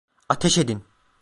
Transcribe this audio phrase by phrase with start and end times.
[0.29, 0.83] Ateş edin!